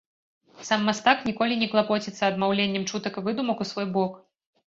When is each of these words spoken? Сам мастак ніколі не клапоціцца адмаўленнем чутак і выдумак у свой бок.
Сам 0.67 0.81
мастак 0.89 1.19
ніколі 1.27 1.57
не 1.63 1.67
клапоціцца 1.73 2.23
адмаўленнем 2.31 2.87
чутак 2.93 3.13
і 3.21 3.23
выдумак 3.27 3.57
у 3.67 3.67
свой 3.73 3.87
бок. 3.99 4.19